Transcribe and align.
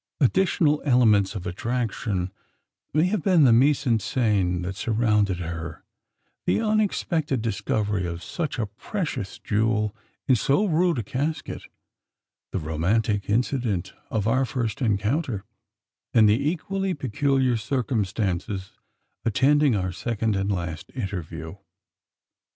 Additional 0.19 0.81
elements 0.83 1.35
of 1.35 1.45
attraction 1.45 2.31
may 2.91 3.05
have 3.05 3.21
been: 3.21 3.43
the 3.43 3.53
mise 3.53 3.85
en 3.85 3.99
scene 3.99 4.63
that 4.63 4.75
surrounded 4.75 5.37
her; 5.37 5.83
the 6.47 6.59
unexpected 6.59 7.39
discovery 7.39 8.07
of 8.07 8.23
such 8.23 8.57
a 8.57 8.65
precious 8.65 9.37
jewel 9.37 9.95
in 10.27 10.35
so 10.35 10.65
rude 10.65 10.97
a 10.97 11.03
casket; 11.03 11.65
the 12.51 12.57
romantic 12.57 13.29
incident 13.29 13.93
of 14.09 14.27
our 14.27 14.43
first 14.43 14.81
encounter; 14.81 15.43
and 16.15 16.27
the 16.27 16.49
equally 16.49 16.95
peculiar 16.95 17.55
circumstances 17.55 18.71
attending 19.23 19.75
our 19.75 19.91
second 19.91 20.35
and 20.35 20.51
last 20.51 20.89
interview. 20.95 21.57